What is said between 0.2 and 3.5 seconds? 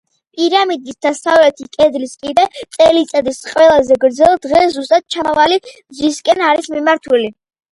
პირამიდის დასავლეთი კედლის კიბე წელიწადის